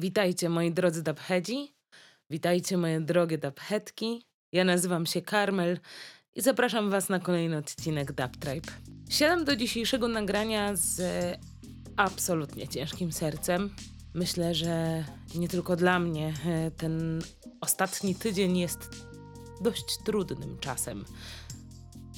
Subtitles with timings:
[0.00, 1.74] Witajcie moi drodzy dubheadzi,
[2.30, 4.26] witajcie moje drogie dubheadki.
[4.52, 5.78] Ja nazywam się Karmel
[6.34, 8.72] i zapraszam was na kolejny odcinek Dub Tribe.
[9.10, 11.38] Siadam do dzisiejszego nagrania z e,
[11.96, 13.70] absolutnie ciężkim sercem.
[14.14, 15.04] Myślę, że
[15.34, 17.22] nie tylko dla mnie e, ten
[17.60, 19.06] ostatni tydzień jest
[19.60, 21.04] dość trudnym czasem.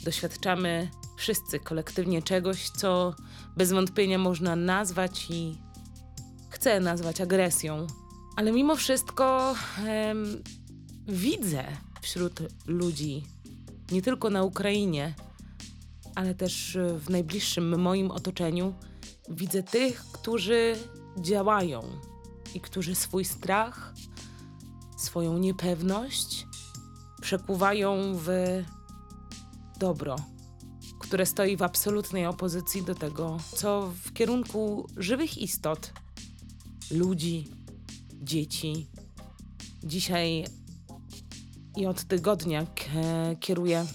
[0.05, 3.15] Doświadczamy wszyscy kolektywnie czegoś, co
[3.57, 5.66] bez wątpienia można nazwać i
[6.67, 7.87] chcę nazwać agresją,
[8.37, 9.55] ale mimo wszystko
[9.87, 10.43] em,
[11.09, 11.65] widzę
[12.03, 13.25] wśród ludzi,
[13.93, 15.15] nie tylko na Ukrainie,
[16.15, 18.75] ale też w najbliższym moim otoczeniu,
[19.29, 20.77] widzę tych, którzy
[21.21, 21.83] działają
[22.55, 23.95] i którzy swój strach,
[24.97, 26.47] swoją niepewność
[27.21, 28.29] przekuwają w
[29.79, 30.17] dobro,
[30.99, 35.93] które stoi w absolutnej opozycji do tego, co w kierunku żywych istot
[36.91, 37.49] ludzi,
[38.23, 38.87] dzieci.
[39.85, 40.45] Dzisiaj
[41.77, 42.67] i od tygodnia
[43.41, 43.87] kieruje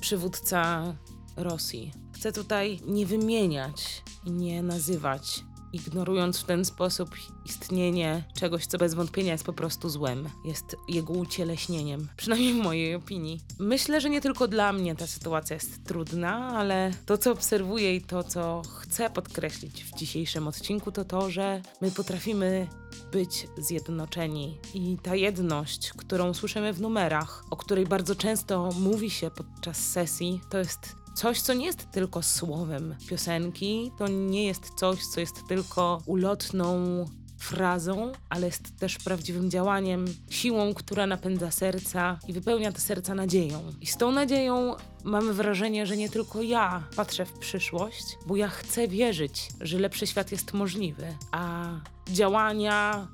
[0.00, 0.94] przywódca
[1.36, 1.92] Rosji.
[2.12, 5.44] Chcę tutaj nie wymieniać i nie nazywać,
[5.74, 7.10] ignorując w ten sposób
[7.44, 10.28] istnienie czegoś, co bez wątpienia jest po prostu złem.
[10.44, 13.40] Jest jego ucieleśnieniem, przynajmniej w mojej opinii.
[13.58, 18.00] Myślę, że nie tylko dla mnie ta sytuacja jest trudna, ale to, co obserwuję i
[18.00, 22.68] to, co chcę podkreślić w dzisiejszym odcinku, to to, że my potrafimy
[23.12, 24.58] być zjednoczeni.
[24.74, 30.40] I ta jedność, którą słyszymy w numerach, o której bardzo często mówi się podczas sesji,
[30.50, 35.46] to jest coś, co nie jest tylko słowem piosenki, to nie jest coś, co jest
[35.48, 37.04] tylko ulotną
[37.38, 43.62] frazą, ale jest też prawdziwym działaniem, siłą, która napędza serca i wypełnia te serca nadzieją.
[43.80, 48.48] I z tą nadzieją mamy wrażenie, że nie tylko ja patrzę w przyszłość, bo ja
[48.48, 51.64] chcę wierzyć, że lepszy świat jest możliwy, a
[52.08, 53.08] działania,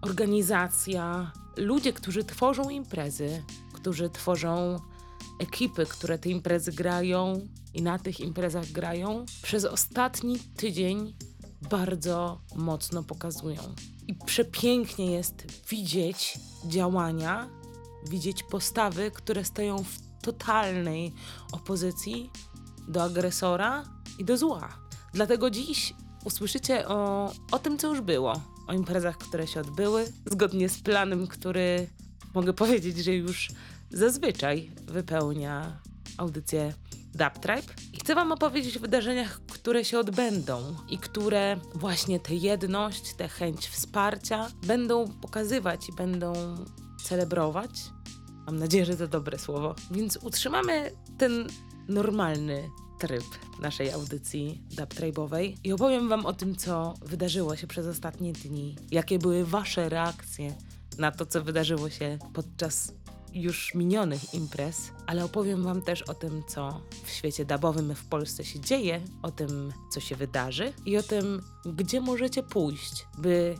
[0.00, 4.80] organizacja, ludzie, którzy tworzą imprezy, którzy tworzą
[5.38, 11.14] ekipy, które te imprezy grają i na tych imprezach grają, przez ostatni tydzień
[11.70, 13.62] bardzo mocno pokazują.
[14.08, 17.50] I przepięknie jest widzieć działania,
[18.08, 21.12] widzieć postawy, które stoją w totalnej
[21.52, 22.30] opozycji
[22.88, 23.84] do agresora
[24.18, 24.68] i do zła.
[25.12, 25.94] Dlatego dziś
[26.24, 31.26] usłyszycie o, o tym, co już było, o imprezach, które się odbyły, zgodnie z planem,
[31.26, 31.86] który
[32.34, 33.48] mogę powiedzieć, że już
[33.92, 35.80] zazwyczaj wypełnia
[36.18, 36.74] audycję
[37.14, 37.72] Dub Tribe.
[37.92, 43.28] I chcę Wam opowiedzieć o wydarzeniach, które się odbędą i które właśnie tę jedność, tę
[43.28, 46.32] chęć wsparcia będą pokazywać i będą
[47.04, 47.70] celebrować.
[48.46, 49.74] Mam nadzieję, że to dobre słowo.
[49.90, 51.46] Więc utrzymamy ten
[51.88, 53.24] normalny tryb
[53.60, 58.76] naszej audycji Dub Tribe'owej i opowiem Wam o tym, co wydarzyło się przez ostatnie dni.
[58.90, 60.54] Jakie były Wasze reakcje
[60.98, 62.92] na to, co wydarzyło się podczas
[63.34, 68.44] już minionych imprez, ale opowiem Wam też o tym, co w świecie dubowym w Polsce
[68.44, 73.54] się dzieje, o tym, co się wydarzy i o tym, gdzie możecie pójść, by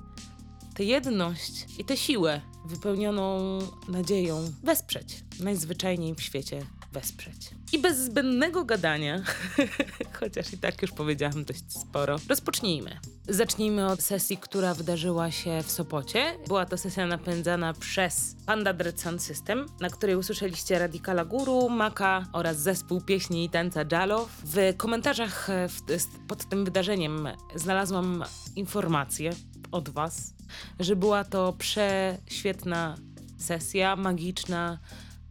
[0.74, 5.24] tę jedność i tę siłę wypełnioną nadzieją wesprzeć.
[5.40, 7.50] Najzwyczajniej w świecie wesprzeć.
[7.72, 9.22] I bez zbędnego gadania,
[10.20, 13.00] chociaż i tak już powiedziałam dość sporo, rozpocznijmy.
[13.28, 16.38] Zacznijmy od sesji, która wydarzyła się w Sopocie.
[16.48, 22.26] Była to sesja napędzana przez Panda Dread Sound System, na której usłyszeliście Radikala Guru, Maka
[22.32, 24.28] oraz zespół pieśni i tańca Jalo.
[24.44, 25.82] W komentarzach e, w,
[26.28, 28.24] pod tym wydarzeniem znalazłam
[28.56, 29.32] informację
[29.72, 30.34] od Was,
[30.80, 32.96] że była to prześwietna
[33.38, 34.78] sesja, magiczna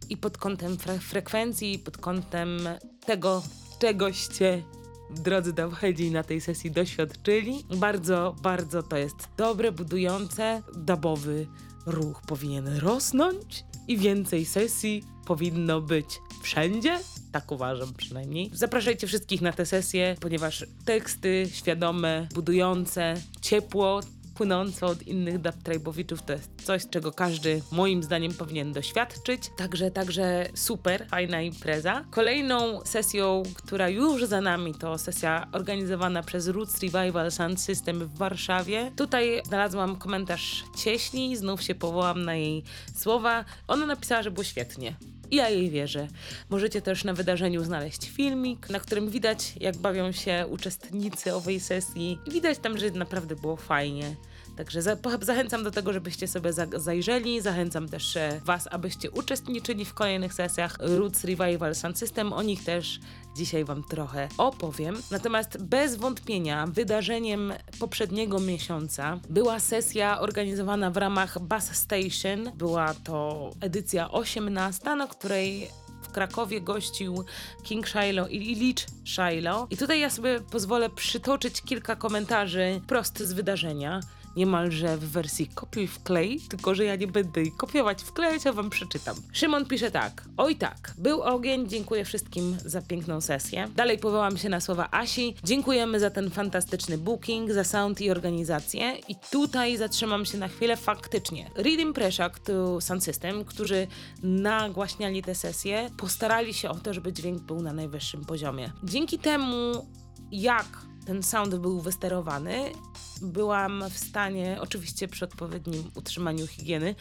[0.08, 2.58] i pod kątem fre frekwencji, pod kątem
[3.06, 3.42] tego,
[3.78, 4.62] czegoście
[5.14, 7.64] drodzy dawhedzi na tej sesji doświadczyli.
[7.76, 11.46] Bardzo, bardzo to jest dobre, budujące, dabowy
[11.86, 16.06] ruch powinien rosnąć i więcej sesji powinno być
[16.42, 16.98] wszędzie.
[17.32, 18.50] Tak uważam przynajmniej.
[18.54, 24.00] Zapraszajcie wszystkich na te sesje, ponieważ teksty świadome, budujące, ciepło,
[24.34, 29.50] płynące od innych dubtribowiczów to jest coś, czego każdy moim zdaniem powinien doświadczyć.
[29.56, 32.04] Także, także super, fajna impreza.
[32.10, 38.18] Kolejną sesją, która już za nami, to sesja organizowana przez Roots Revival Sound System w
[38.18, 38.92] Warszawie.
[38.96, 42.62] Tutaj znalazłam komentarz cieśni, znów się powołam na jej
[42.94, 43.44] słowa.
[43.68, 44.96] Ona napisała, że było świetnie.
[45.32, 46.08] I ja jej wierzę.
[46.50, 52.18] Możecie też na wydarzeniu znaleźć filmik, na którym widać, jak bawią się uczestnicy owej sesji.
[52.30, 54.16] Widać tam, że naprawdę było fajnie.
[54.56, 57.40] Także za, zachęcam do tego, żebyście sobie za, zajrzeli.
[57.40, 62.32] Zachęcam też e, Was, abyście uczestniczyli w kolejnych sesjach Roots Revival Sound System.
[62.32, 63.00] O nich też
[63.36, 65.02] dzisiaj Wam trochę opowiem.
[65.10, 72.50] Natomiast bez wątpienia wydarzeniem poprzedniego miesiąca była sesja organizowana w ramach Bass Station.
[72.54, 75.68] Była to edycja 18, na której
[76.02, 77.24] w Krakowie gościł
[77.62, 79.66] King Shiloh i Lich Shiloh.
[79.70, 84.00] I tutaj ja sobie pozwolę przytoczyć kilka komentarzy prost z wydarzenia
[84.36, 88.70] niemalże w wersji kopiuj wklej, tylko że ja nie będę jej kopiować, wklejać, a wam
[88.70, 89.16] przeczytam.
[89.32, 90.24] Szymon pisze tak.
[90.36, 93.68] Oj tak, był ogień, dziękuję wszystkim za piękną sesję.
[93.76, 95.34] Dalej powołam się na słowa Asi.
[95.44, 98.92] Dziękujemy za ten fantastyczny booking, za sound i organizację.
[99.08, 101.50] I tutaj zatrzymam się na chwilę faktycznie.
[101.56, 103.86] Reading Preszak to Sound System, którzy
[104.22, 108.72] nagłaśniali tę sesję, postarali się o to, żeby dźwięk był na najwyższym poziomie.
[108.84, 109.86] Dzięki temu,
[110.32, 110.66] jak
[111.06, 112.72] ten sound był wysterowany,
[113.22, 116.94] byłam w stanie, oczywiście przy odpowiednim utrzymaniu higieny,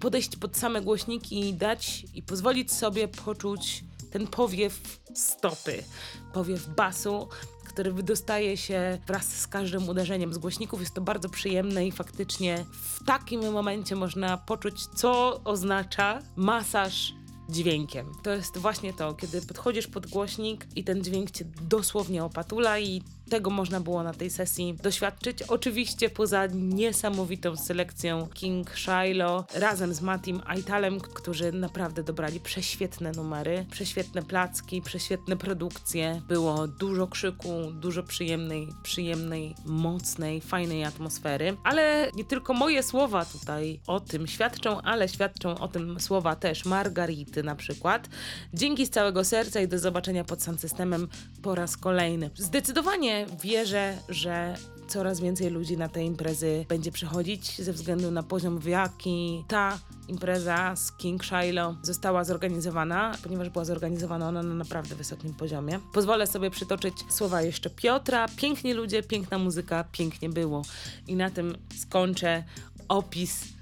[0.00, 5.84] podejść pod same głośniki i dać i pozwolić sobie poczuć ten powiew stopy,
[6.32, 7.28] powiew basu,
[7.64, 10.80] który wydostaje się wraz z każdym uderzeniem z głośników.
[10.80, 17.12] Jest to bardzo przyjemne i faktycznie w takim momencie można poczuć, co oznacza masaż
[17.48, 18.12] dźwiękiem.
[18.22, 23.02] To jest właśnie to, kiedy podchodzisz pod głośnik i ten dźwięk cię dosłownie opatula i
[23.28, 25.42] tego można było na tej sesji doświadczyć.
[25.42, 33.66] Oczywiście poza niesamowitą selekcją King Shiloh razem z Matim Aitalem, którzy naprawdę dobrali prześwietne numery,
[33.70, 36.22] prześwietne placki, prześwietne produkcje.
[36.28, 41.56] Było dużo krzyku, dużo przyjemnej, przyjemnej, mocnej, fajnej atmosfery.
[41.64, 46.64] Ale nie tylko moje słowa tutaj o tym świadczą, ale świadczą o tym słowa też
[46.64, 48.08] Margarity na przykład.
[48.54, 51.08] Dzięki z całego serca i do zobaczenia pod sam systemem
[51.42, 52.30] po raz kolejny.
[52.34, 54.54] Zdecydowanie wierzę, że
[54.88, 59.78] coraz więcej ludzi na te imprezy będzie przychodzić ze względu na poziom, w jaki ta
[60.08, 65.80] impreza z King Shiloh została zorganizowana, ponieważ była zorganizowana ona na naprawdę wysokim poziomie.
[65.92, 68.26] Pozwolę sobie przytoczyć słowa jeszcze Piotra.
[68.36, 70.62] Pięknie ludzie, piękna muzyka, pięknie było.
[71.06, 72.44] I na tym skończę
[72.88, 73.57] opis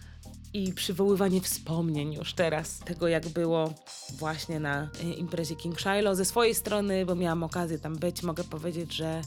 [0.57, 3.75] i przywoływanie wspomnień już teraz tego, jak było
[4.19, 6.17] właśnie na y, imprezie King Shiloh.
[6.17, 9.23] Ze swojej strony, bo miałam okazję tam być, mogę powiedzieć, że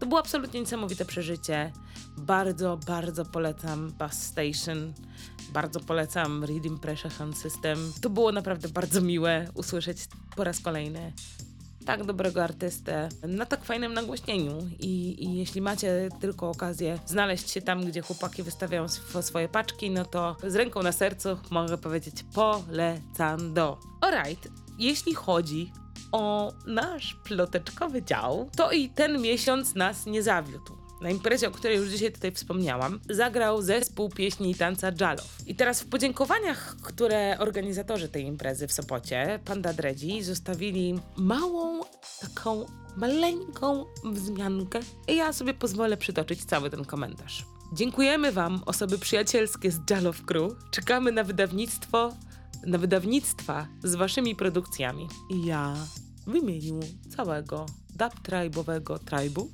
[0.00, 1.72] to było absolutnie niesamowite przeżycie.
[2.16, 4.92] Bardzo, bardzo polecam Bus Station.
[5.52, 7.92] Bardzo polecam Reading Pressure Hand System.
[8.00, 9.98] To było naprawdę bardzo miłe usłyszeć
[10.36, 11.12] po raz kolejny
[11.84, 14.58] tak dobrego artystę na tak fajnym nagłośnieniu.
[14.80, 19.90] I, I, jeśli macie tylko okazję znaleźć się tam, gdzie chłopaki wystawiają sw swoje paczki,
[19.90, 23.78] no to z ręką na sercu mogę powiedzieć polecam do.
[24.00, 24.48] Alright,
[24.78, 25.72] jeśli chodzi
[26.12, 31.76] o nasz ploteczkowy dział, to i ten miesiąc nas nie zawiódł na imprezie, o której
[31.76, 35.36] już dzisiaj tutaj wspomniałam, zagrał zespół pieśni i tanca Jalow.
[35.46, 41.71] I teraz w podziękowaniach, które organizatorzy tej imprezy w Sopocie, Panda Dredzi, zostawili małą,
[42.42, 42.66] taką
[42.96, 47.46] maleńką wzmiankę i ja sobie pozwolę przytoczyć cały ten komentarz.
[47.72, 50.52] Dziękujemy Wam, osoby przyjacielskie z Jalow Crew.
[50.70, 52.12] Czekamy na wydawnictwo,
[52.66, 55.08] na wydawnictwa z Waszymi produkcjami.
[55.30, 55.74] I ja
[56.26, 56.80] w imieniu
[57.16, 59.50] całego dub tribe'owego tribu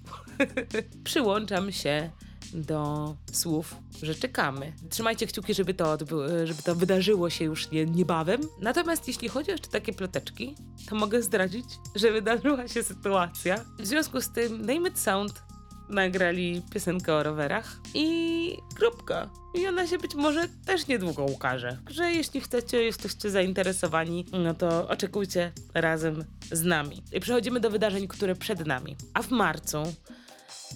[1.05, 2.11] przyłączam się
[2.55, 4.73] do słów, że czekamy.
[4.91, 5.99] Trzymajcie kciuki, żeby to,
[6.45, 8.41] żeby to wydarzyło się już nie, niebawem.
[8.61, 10.55] Natomiast jeśli chodzi o jeszcze takie ploteczki,
[10.89, 11.65] to mogę zdradzić,
[11.95, 13.65] że wydarzyła się sytuacja.
[13.79, 15.43] W związku z tym Name It Sound
[15.89, 19.31] nagrali piosenkę o rowerach i kropka.
[19.55, 21.78] I ona się być może też niedługo ukaże.
[21.90, 27.02] Że jeśli chcecie, jesteście zainteresowani, no to oczekujcie razem z nami.
[27.12, 28.97] I przechodzimy do wydarzeń, które przed nami.
[29.14, 29.83] A w marcu,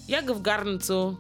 [0.09, 1.17] jak w garncu,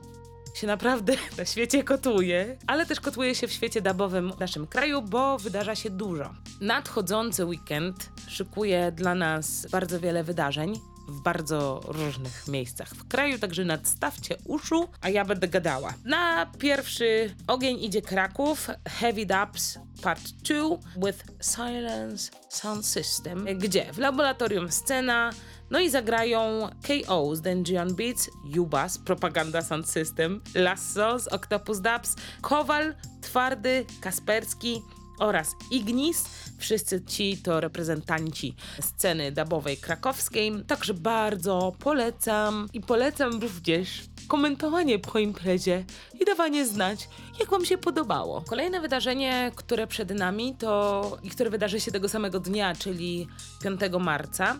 [0.55, 5.03] się naprawdę na świecie kotuje, ale też kotuje się w świecie dabowym w naszym kraju,
[5.03, 6.35] bo wydarza się dużo.
[6.61, 13.65] Nadchodzący weekend szykuje dla nas bardzo wiele wydarzeń w bardzo różnych miejscach w kraju, także
[13.65, 15.95] nadstawcie uszu, a ja będę gadała.
[16.05, 23.99] Na pierwszy ogień idzie Kraków, Heavy Dubs Part 2 with Silence Sound System, gdzie w
[23.99, 25.31] laboratorium scena
[25.73, 32.17] no i zagrają KO z Dungeon Beats, Ubas, Propaganda Sound System, Lasso z Octopus Dubs,
[32.41, 34.83] Kowal, Twardy, Kasperski,
[35.19, 36.25] oraz Ignis.
[36.59, 40.53] Wszyscy ci to reprezentanci sceny dubowej krakowskiej.
[40.67, 45.85] Także bardzo polecam i polecam również komentowanie po imprezie
[46.21, 47.09] i dawanie znać,
[47.41, 48.41] jak Wam się podobało.
[48.49, 53.29] Kolejne wydarzenie, które przed nami, to i które wydarzy się tego samego dnia, czyli
[53.63, 54.57] 5 marca,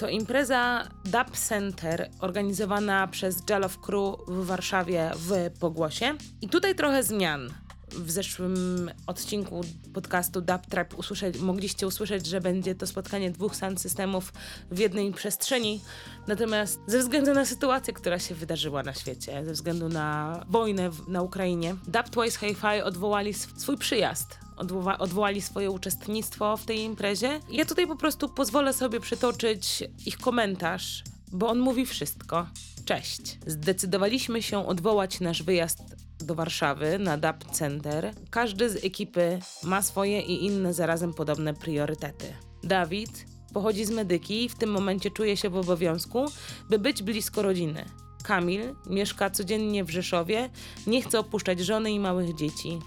[0.00, 6.14] to impreza Dub Center organizowana przez Jalow Crew w Warszawie w Pogłosie.
[6.40, 7.50] I tutaj trochę zmian
[7.94, 9.60] w zeszłym odcinku
[9.94, 14.32] podcastu Dub Trap usłyszeć, mogliście usłyszeć, że będzie to spotkanie dwóch sound systemów
[14.70, 15.80] w jednej przestrzeni.
[16.26, 21.22] Natomiast ze względu na sytuację, która się wydarzyła na świecie, ze względu na wojnę na
[21.22, 27.40] Ukrainie, Dub Twice Hi-Fi odwołali swój przyjazd odwoła, odwołali swoje uczestnictwo w tej imprezie.
[27.50, 32.46] Ja tutaj po prostu pozwolę sobie przytoczyć ich komentarz, bo on mówi wszystko.
[32.84, 33.38] Cześć.
[33.46, 35.78] Zdecydowaliśmy się odwołać nasz wyjazd
[36.24, 38.14] do Warszawy na DAP Center.
[38.30, 42.34] Każdy z ekipy ma swoje i inne zarazem podobne priorytety.
[42.62, 46.26] Dawid pochodzi z medyki i w tym momencie czuje się w obowiązku,
[46.70, 47.84] by być blisko rodziny.
[48.24, 50.50] Kamil mieszka codziennie w Rzeszowie,
[50.86, 52.78] nie chce opuszczać żony i małych dzieci.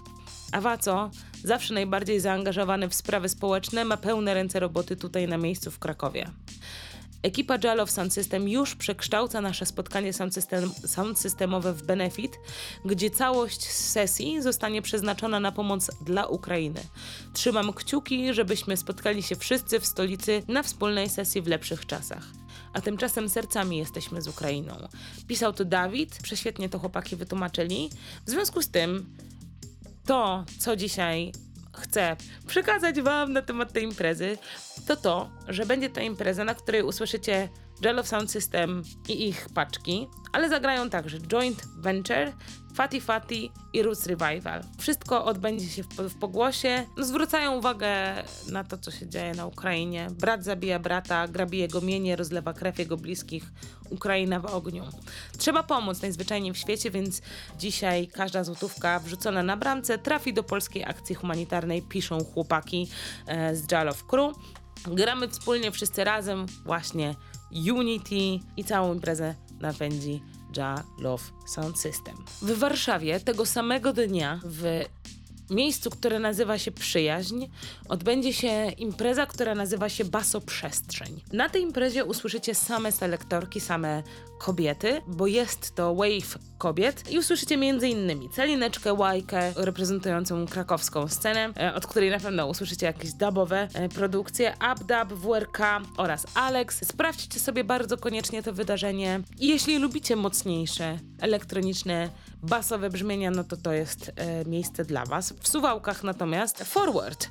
[0.52, 1.10] A Waco,
[1.44, 6.30] zawsze najbardziej zaangażowany w sprawy społeczne, ma pełne ręce roboty tutaj na miejscu w Krakowie.
[7.24, 12.38] Ekipa Jalow Sound System już przekształca nasze spotkanie sound, system, sound systemowe w benefit,
[12.84, 16.80] gdzie całość sesji zostanie przeznaczona na pomoc dla Ukrainy.
[17.32, 22.24] Trzymam kciuki, żebyśmy spotkali się wszyscy w stolicy na wspólnej sesji w lepszych czasach.
[22.72, 24.88] A tymczasem sercami jesteśmy z Ukrainą.
[25.26, 27.90] Pisał to Dawid, prześwietnie to chłopaki wytłumaczyli.
[28.26, 29.16] W związku z tym
[30.06, 31.32] to, co dzisiaj
[31.78, 32.16] chcę
[32.46, 34.38] przekazać Wam na temat tej imprezy,
[34.86, 37.48] to to, że będzie to impreza, na której usłyszycie
[37.98, 42.32] Of Sound System i ich paczki, ale zagrają także Joint Venture,
[42.74, 44.62] Fatty Fatty i Roots Revival.
[44.78, 46.86] Wszystko odbędzie się w, w pogłosie.
[46.96, 47.88] No, zwracają uwagę
[48.48, 50.08] na to, co się dzieje na Ukrainie.
[50.10, 53.44] Brat zabija brata, grabi jego mienie, rozlewa krew jego bliskich.
[53.90, 54.84] Ukraina w ogniu.
[55.38, 57.22] Trzeba pomóc najzwyczajniej w świecie, więc
[57.58, 62.88] dzisiaj każda złotówka wrzucona na bramce trafi do polskiej akcji humanitarnej, piszą chłopaki
[63.26, 64.36] e, z Jalow Crew.
[64.86, 67.14] Gramy wspólnie wszyscy razem, właśnie
[67.50, 70.22] Unity i całą imprezę napędzi
[70.56, 72.14] Ja Love Sound System.
[72.42, 74.84] W Warszawie tego samego dnia w
[75.50, 77.46] miejscu, które nazywa się Przyjaźń,
[77.88, 81.20] odbędzie się impreza, która nazywa się Baso Przestrzeń.
[81.32, 84.02] Na tej imprezie usłyszycie same selektorki, same
[84.38, 88.28] kobiety, bo jest to wave kobiet i usłyszycie m.in.
[88.32, 94.54] Celineczkę Łajkę reprezentującą krakowską scenę, e, od której na pewno usłyszycie jakieś dubowe e, produkcje,
[94.72, 95.58] UpDub, WRK
[95.96, 96.88] oraz Alex.
[96.88, 102.10] Sprawdźcie sobie bardzo koniecznie to wydarzenie i jeśli lubicie mocniejsze elektroniczne
[102.44, 105.34] basowe brzmienia, no to to jest e, miejsce dla Was.
[105.40, 107.28] W Suwałkach natomiast Forward.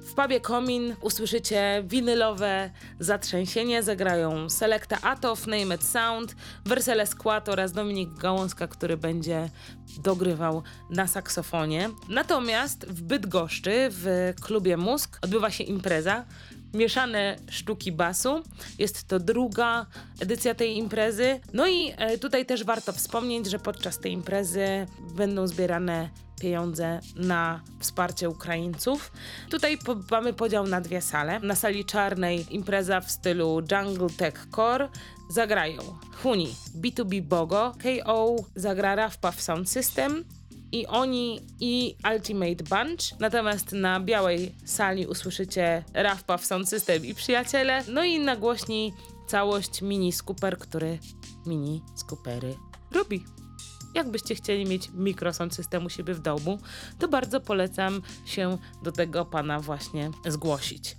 [0.00, 7.72] W pubie Komin usłyszycie winylowe zatrzęsienie, zagrają Selecta Atof, Name It Sound, Wersele Skład oraz
[7.72, 9.50] Dominik Gałązka, który będzie
[9.98, 11.90] dogrywał na saksofonie.
[12.08, 16.24] Natomiast w Bydgoszczy, w klubie Mózg, odbywa się impreza,
[16.74, 18.42] mieszane sztuki basu.
[18.78, 19.86] Jest to druga
[20.20, 21.40] edycja tej imprezy.
[21.52, 26.08] No i e, tutaj też warto wspomnieć, że podczas tej imprezy będą zbierane
[26.40, 29.12] pieniądze na wsparcie Ukraińców.
[29.50, 31.40] Tutaj po mamy podział na dwie sale.
[31.40, 34.88] Na sali czarnej impreza w stylu Jungle Tech Core
[35.30, 35.82] zagrają
[36.22, 40.24] Huni, B2B Bogo, KO zagra Rafpa w Sound System,
[40.72, 43.20] i oni i Ultimate Bunch.
[43.20, 47.84] Natomiast na białej sali usłyszycie Rafpa w Sound System i przyjaciele.
[47.88, 48.92] No i nagłośni
[49.26, 50.98] całość mini scooper, który
[51.46, 52.54] mini scoopery
[52.90, 53.24] robi.
[53.94, 56.58] Jakbyście chcieli mieć mikrosound system u siebie w domu,
[56.98, 60.96] to bardzo polecam się do tego pana właśnie zgłosić.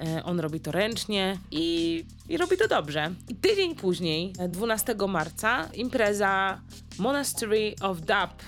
[0.00, 3.10] E, on robi to ręcznie i, i robi to dobrze.
[3.28, 6.60] I tydzień później, 12 marca, impreza
[6.98, 8.42] Monastery of Dub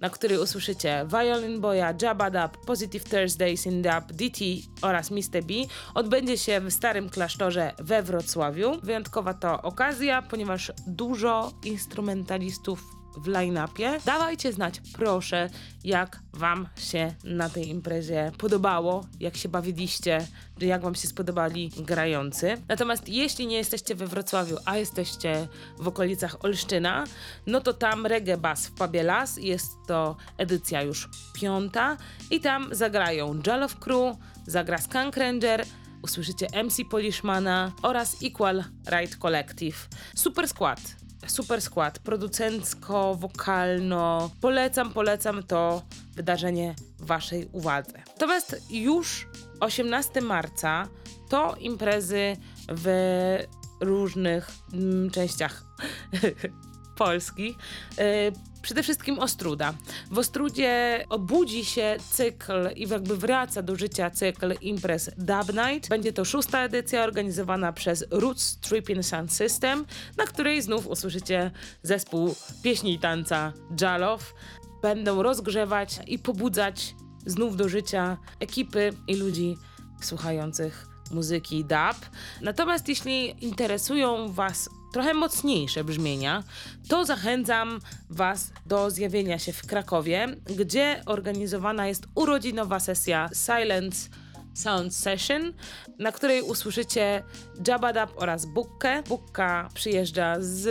[0.00, 4.40] na której usłyszycie Violin Boya, Jabba Dub, Positive Thursdays in Dub, DT
[4.82, 5.42] oraz Mr.
[5.42, 5.54] B,
[5.94, 8.80] odbędzie się w Starym Klasztorze we Wrocławiu.
[8.82, 14.00] Wyjątkowa to okazja, ponieważ dużo instrumentalistów w line-upie.
[14.04, 15.50] Dawajcie znać, proszę,
[15.84, 20.26] jak Wam się na tej imprezie podobało, jak się bawiliście,
[20.60, 22.56] jak Wam się spodobali grający.
[22.68, 27.04] Natomiast jeśli nie jesteście we Wrocławiu, a jesteście w okolicach Olsztyna,
[27.46, 31.96] no to tam Reggae Bass w Pubie Las, jest to edycja już piąta
[32.30, 35.64] i tam zagrają Jollof Crew, zagra Skunk Ranger,
[36.02, 39.88] usłyszycie MC Polishmana oraz Equal Right Collective.
[40.14, 44.30] Super skład super skład, producencko, wokalno.
[44.40, 45.82] Polecam, polecam to
[46.14, 47.98] wydarzenie waszej uwadze.
[48.06, 49.28] Natomiast już
[49.60, 50.88] 18 marca
[51.28, 52.36] to imprezy
[52.68, 53.38] w
[53.80, 55.64] różnych mm, częściach
[56.96, 57.56] polskich.
[57.98, 58.32] E,
[58.66, 59.74] Przede wszystkim Ostruda.
[60.10, 65.88] W Ostrudzie obudzi się cykl i jakby wraca do życia cykl imprez Dub Night.
[65.88, 69.84] Będzie to szósta edycja organizowana przez Roots Tripping Sound System,
[70.16, 71.50] na której znów usłyszycie
[71.82, 74.34] zespół pieśni i tanca Jalow.
[74.82, 76.94] Będą rozgrzewać i pobudzać
[77.26, 79.56] znów do życia ekipy i ludzi
[80.00, 82.10] słuchających muzyki dub.
[82.40, 86.42] Natomiast jeśli interesują Was trochę mocniejsze brzmienia,
[86.88, 90.26] to zachęcam Was do zjawienia się w Krakowie,
[90.56, 94.08] gdzie organizowana jest urodzinowa sesja Silence
[94.54, 95.52] Sound Session,
[95.98, 97.22] na której usłyszycie
[97.66, 99.02] Jabadab oraz Bukkę.
[99.02, 100.64] Bukka przyjeżdża z...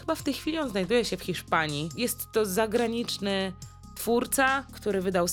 [0.00, 1.88] chyba w tej chwili on znajduje się w Hiszpanii.
[1.96, 3.52] Jest to zagraniczny
[3.94, 5.26] twórca, który wydał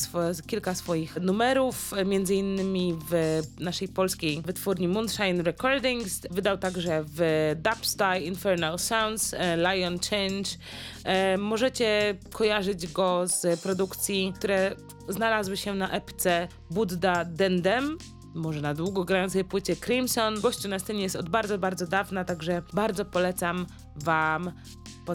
[0.48, 6.22] kilka swoich numerów, między innymi w naszej polskiej wytwórni Moonshine Recordings.
[6.32, 10.50] Wydał także w Dubstyle, Infernal Sounds, e, Lion Change.
[11.04, 14.76] E, możecie kojarzyć go z produkcji, które
[15.08, 17.98] znalazły się na epce Buddha Dendem
[18.34, 20.42] może na długo grającej płycie Crimson.
[20.42, 24.52] Gościu na scenie jest od bardzo, bardzo dawna, także bardzo polecam Wam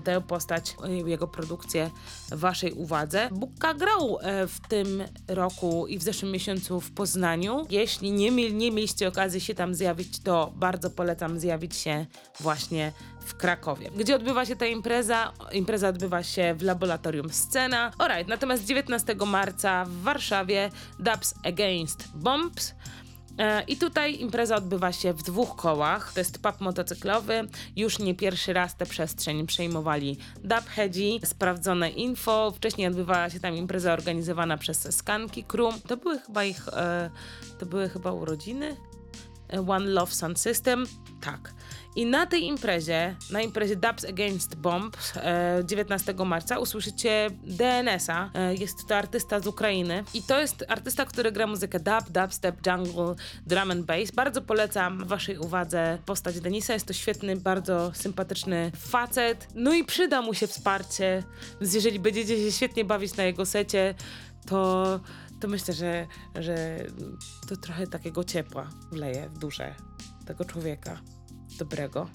[0.00, 1.90] tę postać, jego produkcję
[2.32, 3.28] waszej uwadze.
[3.32, 7.66] Bukka grał e, w tym roku i w zeszłym miesiącu w Poznaniu.
[7.70, 12.06] Jeśli nie, nie mieliście okazji się tam zjawić, to bardzo polecam zjawić się
[12.40, 12.92] właśnie
[13.24, 13.90] w Krakowie.
[13.96, 15.32] Gdzie odbywa się ta impreza?
[15.52, 17.92] Impreza odbywa się w laboratorium Scena.
[17.98, 22.74] Alright, natomiast 19 marca w Warszawie Dubs Against Bombs.
[23.38, 26.12] E, I tutaj impreza odbywa się w dwóch kołach.
[26.12, 27.48] To jest pub motocyklowy.
[27.76, 31.20] Już nie pierwszy raz tę przestrzeń przejmowali Dubheadzi.
[31.24, 32.50] Sprawdzone info.
[32.56, 35.82] Wcześniej odbywała się tam impreza organizowana przez Skanki Crew.
[35.82, 37.10] To były chyba ich, e,
[37.58, 38.76] to były chyba urodziny.
[39.52, 40.86] E, One Love Sound System.
[41.20, 41.54] Tak.
[41.96, 48.30] I na tej imprezie, na imprezie Dubs Against Bombs e, 19 marca usłyszycie DNS-a.
[48.34, 52.66] E, jest to artysta z Ukrainy i to jest artysta, który gra muzykę dub, dubstep,
[52.66, 53.14] jungle,
[53.46, 54.10] drum and bass.
[54.10, 56.72] Bardzo polecam waszej uwadze postać Denisa.
[56.72, 59.48] Jest to świetny, bardzo sympatyczny facet.
[59.54, 61.22] No i przyda mu się wsparcie,
[61.60, 63.94] więc jeżeli będziecie się świetnie bawić na jego secie,
[64.46, 65.00] to
[65.40, 66.78] to myślę, że, że
[67.48, 69.74] to trochę takiego ciepła wleje w duszę
[70.26, 71.00] tego człowieka
[71.58, 72.08] dobrego.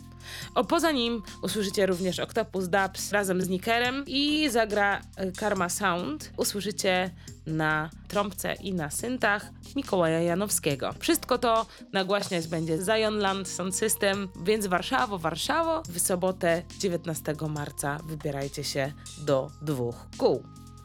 [0.56, 6.32] O, poza nim usłyszycie również Octopus Dubs razem z Nickerem i zagra e, Karma Sound.
[6.38, 7.12] Usłyszycie
[7.46, 10.94] na trąbce i na syntach Mikołaja Janowskiego.
[11.00, 18.64] Wszystko to nagłaśniać będzie Zionland Sound System, więc Warszawo, Warszawo w sobotę 19 marca wybierajcie
[18.64, 20.44] się do dwóch kół.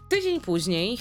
[0.08, 0.98] Tydzień później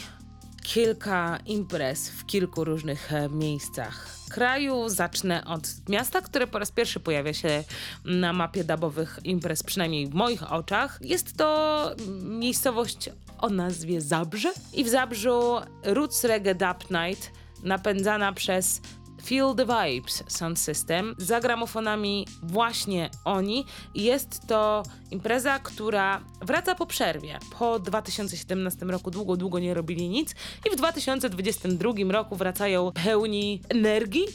[0.64, 4.90] kilka imprez w kilku różnych e, miejscach kraju.
[4.90, 7.64] Zacznę od miasta, które po raz pierwszy pojawia się
[8.06, 11.00] na mapie dabowych imprez, przynajmniej w moich oczach.
[11.02, 11.92] Jest to
[12.22, 17.32] miejscowość o nazwie Zabrze i w Zabrzu Roots Reggae Dub Night
[17.64, 18.82] napędzana przez
[19.26, 21.16] Feel the Vibes Sound System.
[21.18, 23.66] Za gramofonami właśnie oni.
[23.96, 27.40] Jest to impreza, która wraca po przerwie.
[27.60, 30.36] Po 2017 roku długo, długo nie robili nic
[30.68, 34.26] i w 2022 roku wracają pełni energii,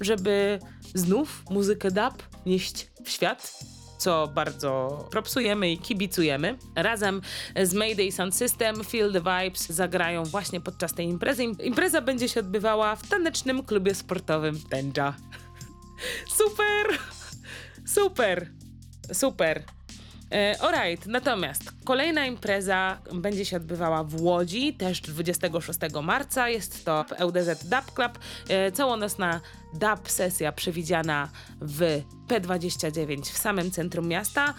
[0.00, 0.58] żeby
[0.94, 3.52] znów muzykę dub nieść w świat
[3.98, 6.58] co bardzo propsujemy i kibicujemy.
[6.74, 7.20] Razem
[7.62, 11.44] z Mayday Sound System Feel the Vibes zagrają właśnie podczas tej imprezy.
[11.44, 15.14] Impreza będzie się odbywała w tanecznym klubie sportowym Tenja.
[16.38, 16.98] Super!
[17.86, 18.50] Super!
[19.12, 19.77] Super!
[20.32, 26.48] E, alright, natomiast kolejna impreza będzie się odbywała w Łodzi, też 26 marca.
[26.48, 28.18] Jest to LDZ Dub Club.
[28.48, 29.40] E, całonocna
[29.74, 31.28] dub sesja przewidziana
[31.60, 34.54] w P29 w samym centrum miasta.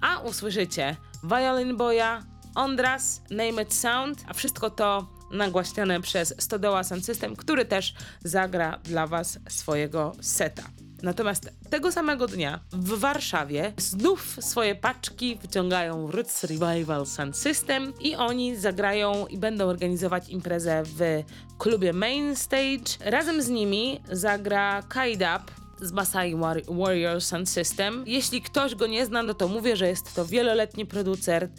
[0.00, 2.22] A usłyszycie Violin Boya,
[2.54, 8.78] Ondras, Name It Sound, a wszystko to nagłaśniane przez Stodoła Sound System, który też zagra
[8.84, 10.62] dla Was swojego seta.
[11.04, 18.16] Natomiast tego samego dnia w Warszawie znów swoje paczki wyciągają Roots Revival Sound System i
[18.16, 21.22] oni zagrają i będą organizować imprezę w
[21.58, 22.84] klubie Main Stage.
[23.00, 26.36] Razem z nimi zagra Kaidap, z Masai
[26.68, 28.04] Warrior Sound System.
[28.06, 31.52] Jeśli ktoś go nie zna, no to mówię, że jest to wieloletni producent,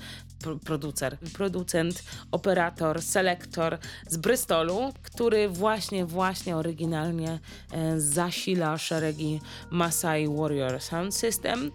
[0.65, 3.77] producer, producent, operator, selektor
[4.07, 7.39] z Bristolu, który właśnie, właśnie oryginalnie
[7.71, 11.71] e, zasila szeregi Masai Warrior Sound System.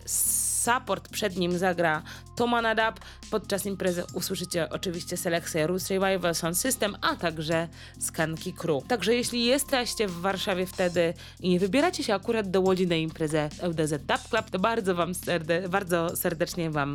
[0.60, 2.02] Support przed nim zagra
[2.36, 3.04] Tomana Dub.
[3.30, 7.68] Podczas imprezy usłyszycie oczywiście selekcję Roots Revival Sound System, a także
[7.98, 8.84] Skanki Crew.
[8.88, 13.48] Także jeśli jesteście w Warszawie wtedy i nie wybieracie się akurat do Łodzi na imprezę
[13.62, 16.92] LDZ Dub Club, to bardzo wam serde- bardzo serdecznie wam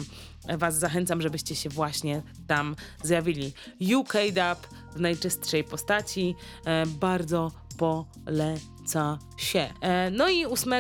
[0.58, 3.54] was zachęcam, żebyście się właśnie tam zjawili.
[3.98, 6.36] UK Dub w najczystszej postaci.
[6.66, 9.70] E, bardzo poleca się.
[9.82, 10.74] E, no i 8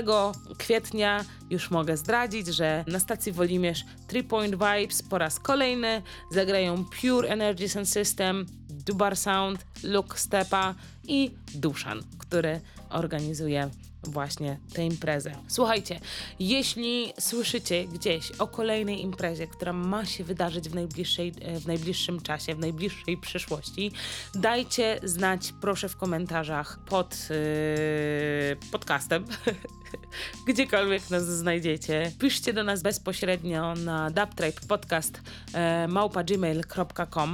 [0.58, 6.86] kwietnia już mogę zdradzić, że na stacji Wolimierz 3 Point Vibes po raz kolejny zagrają
[6.86, 10.75] Pure Energy Sound System, Dubar Sound, Luke Stepa
[11.08, 13.69] i Duszan, który organizuje
[14.10, 15.32] właśnie tę imprezę.
[15.48, 16.00] Słuchajcie,
[16.39, 22.22] jeśli słyszycie gdzieś o kolejnej imprezie, która ma się wydarzyć w, najbliższej, e, w najbliższym
[22.22, 23.91] czasie, w najbliższej przyszłości,
[24.36, 29.26] dajcie znać proszę w komentarzach pod yy, podcastem.
[30.48, 32.12] Gdziekolwiek nas znajdziecie.
[32.20, 35.22] Piszcie do nas bezpośrednio na dubtribe podcast
[35.54, 35.88] e.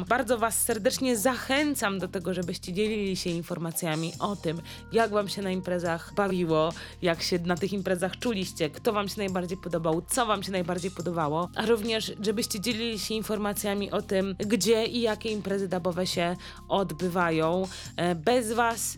[0.07, 5.41] Bardzo Was serdecznie zachęcam do tego, żebyście dzielili się informacjami o tym, jak Wam się
[5.41, 6.60] na imprezach bawiło,
[7.01, 10.91] jak się na tych imprezach czuliście, kto Wam się najbardziej podobał, co Wam się najbardziej
[10.91, 16.35] podobało, a również, żebyście dzielili się informacjami o tym, gdzie i jakie imprezy dubowe się
[16.69, 17.67] odbywają.
[17.97, 18.97] E, bez Was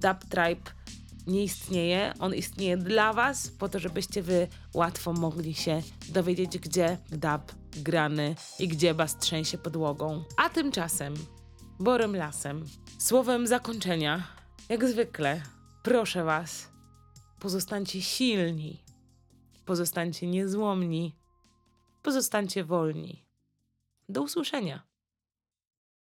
[0.00, 0.76] Dub Tribe
[1.26, 2.14] nie istnieje.
[2.18, 8.34] On istnieje dla Was, po to, żebyście Wy łatwo mogli się dowiedzieć, gdzie dub grany
[8.58, 10.24] i gdzie bas trzęsie podłogą.
[10.36, 11.14] A tymczasem,
[11.78, 12.64] borym lasem,
[12.98, 14.22] słowem zakończenia,
[14.68, 15.42] jak zwykle,
[15.82, 16.68] proszę Was,
[17.40, 18.82] pozostańcie silni,
[19.64, 21.16] pozostańcie niezłomni,
[22.02, 23.24] pozostańcie wolni.
[24.08, 24.82] Do usłyszenia.